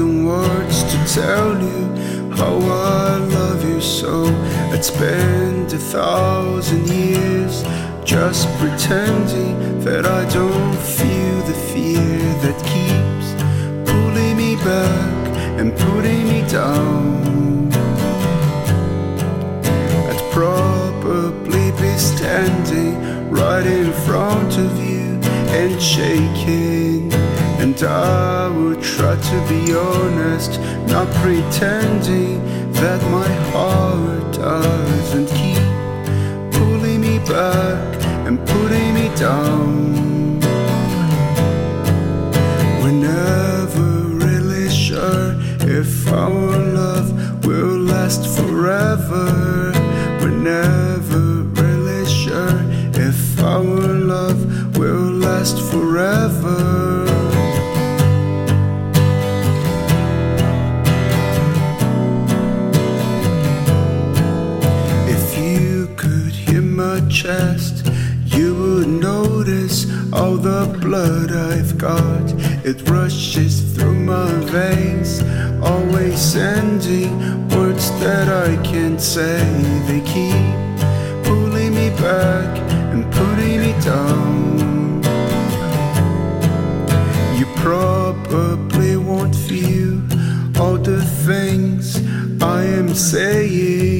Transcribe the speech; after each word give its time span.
thousand 0.00 0.24
words 0.24 0.82
to 0.84 1.14
tell 1.14 1.62
you 1.62 2.30
how 2.32 2.56
I 2.56 3.18
love 3.18 3.68
you 3.68 3.80
so, 3.82 4.24
I'd 4.72 4.82
spend 4.82 5.72
a 5.74 5.78
thousand 5.78 6.88
years 6.88 7.62
just 8.02 8.48
pretending 8.58 9.80
that 9.84 10.06
I 10.06 10.22
don't 10.30 10.76
feel 10.76 11.36
the 11.42 11.58
fear 11.72 12.18
that 12.44 12.56
keeps 12.72 13.28
pulling 13.90 14.36
me 14.38 14.56
back 14.56 15.60
and 15.60 15.76
putting 15.76 16.28
me 16.28 16.48
down. 16.48 17.70
I'd 20.08 20.32
probably 20.32 21.72
be 21.72 21.98
standing 21.98 23.30
right 23.30 23.66
in 23.66 23.92
front 24.06 24.56
of 24.56 24.78
you 24.78 25.20
and 25.60 25.80
shaking. 25.80 27.29
I 27.82 28.48
would 28.48 28.82
try 28.82 29.16
to 29.16 29.46
be 29.48 29.74
honest, 29.74 30.60
not 30.86 31.08
pretending 31.14 32.42
that 32.72 33.00
my 33.10 33.26
heart 33.52 34.34
doesn't 34.34 35.28
keep 35.28 35.62
pulling 36.52 37.00
me 37.00 37.18
back 37.20 38.02
and 38.26 38.38
putting 38.46 38.92
me 38.92 39.08
down. 39.16 40.40
We're 42.82 43.00
never 43.00 43.88
really 44.26 44.68
sure 44.68 45.36
if 45.60 46.12
our 46.12 46.28
love 46.28 47.46
will 47.46 47.78
last 47.78 48.26
forever. 48.36 49.72
We're 50.20 50.30
never 50.30 51.44
really 51.60 52.04
sure 52.06 52.60
if 52.94 53.42
our 53.42 53.62
love 53.64 54.76
will 54.76 55.12
last 55.12 55.58
forever. 55.70 56.79
Chest, 67.10 67.90
you 68.26 68.54
would 68.54 68.88
notice 68.88 69.86
all 70.12 70.36
the 70.36 70.78
blood 70.80 71.32
I've 71.32 71.76
got. 71.76 72.24
It 72.64 72.88
rushes 72.88 73.74
through 73.74 73.98
my 73.98 74.30
veins, 74.54 75.22
always 75.62 76.18
sending 76.20 77.48
words 77.48 77.90
that 78.00 78.28
I 78.28 78.62
can't 78.62 79.00
say. 79.00 79.42
They 79.88 80.00
keep 80.14 80.54
pulling 81.24 81.74
me 81.74 81.90
back 82.00 82.58
and 82.92 83.04
putting 83.12 83.60
me 83.60 83.72
down. 83.82 85.02
You 87.38 87.46
probably 87.56 88.96
won't 88.96 89.34
feel 89.34 90.00
all 90.60 90.78
the 90.78 91.02
things 91.26 91.96
I 92.40 92.62
am 92.62 92.94
saying. 92.94 93.99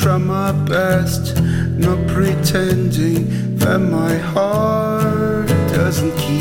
Try 0.00 0.16
my 0.16 0.52
best, 0.52 1.42
not 1.42 1.98
pretending 2.06 3.58
that 3.58 3.80
my 3.80 4.16
heart 4.16 5.46
doesn't 5.74 6.16
keep 6.16 6.40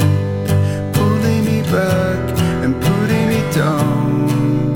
pulling 0.94 1.44
me 1.44 1.62
back 1.64 2.40
and 2.64 2.74
putting 2.82 3.28
me 3.28 3.42
down. 3.52 4.74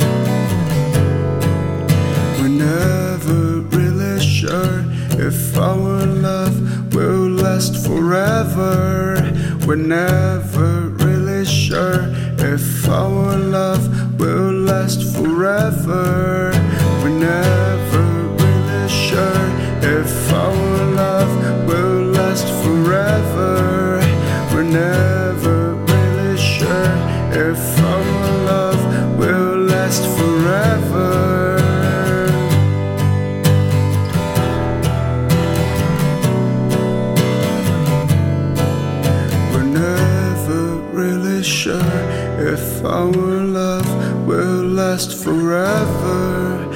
We're 2.41 2.49
never 2.49 3.61
really 3.71 4.19
sure 4.19 4.83
if 5.17 5.57
our 5.57 6.05
love 6.05 6.93
will 6.93 7.29
last 7.29 7.87
forever. 7.87 9.15
We're 9.65 9.77
never 9.77 10.89
really 10.89 11.45
sure 11.45 12.09
if 12.37 12.89
our 12.89 13.37
love 13.37 14.19
will 14.19 14.51
last 14.51 15.15
forever. 15.15 16.51
If 27.35 27.79
our 27.79 28.03
love 28.45 29.17
will 29.17 29.57
last 29.57 30.05
forever. 30.17 31.57
We're 39.51 39.63
never 39.63 40.75
really 40.93 41.41
sure 41.41 41.81
if 42.53 42.85
our 42.85 43.11
love 43.11 43.87
will 44.27 44.63
last 44.63 45.23
forever. 45.23 46.69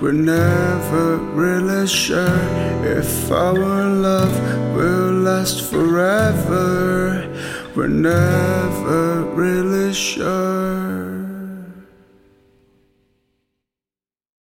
We're 0.00 0.12
never 0.12 1.16
really 1.16 1.88
sure 1.88 2.38
if 2.84 3.32
our 3.32 3.84
love 4.08 4.34
will 4.76 5.10
last 5.10 5.62
forever. 5.68 7.28
We're 7.74 7.88
never. 7.88 9.33